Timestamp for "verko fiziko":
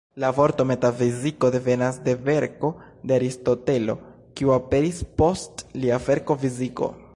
6.11-6.93